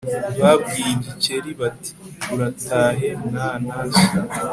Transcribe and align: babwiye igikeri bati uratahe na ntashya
babwiye 0.41 0.89
igikeri 0.95 1.51
bati 1.59 1.91
uratahe 2.33 3.09
na 3.33 3.47
ntashya 3.63 4.19